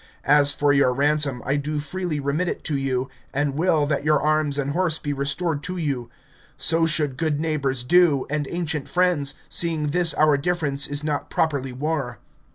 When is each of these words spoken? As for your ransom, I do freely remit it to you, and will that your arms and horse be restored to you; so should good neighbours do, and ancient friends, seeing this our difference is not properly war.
As 0.25 0.51
for 0.51 0.73
your 0.73 0.91
ransom, 0.95 1.43
I 1.45 1.57
do 1.57 1.77
freely 1.77 2.19
remit 2.19 2.47
it 2.47 2.63
to 2.63 2.75
you, 2.75 3.07
and 3.35 3.53
will 3.53 3.85
that 3.85 4.03
your 4.03 4.19
arms 4.19 4.57
and 4.57 4.71
horse 4.71 4.97
be 4.97 5.13
restored 5.13 5.61
to 5.65 5.77
you; 5.77 6.09
so 6.57 6.87
should 6.87 7.17
good 7.17 7.39
neighbours 7.39 7.83
do, 7.83 8.25
and 8.27 8.47
ancient 8.49 8.89
friends, 8.89 9.35
seeing 9.47 9.89
this 9.89 10.15
our 10.15 10.37
difference 10.37 10.87
is 10.87 11.03
not 11.03 11.29
properly 11.29 11.71
war. 11.71 12.17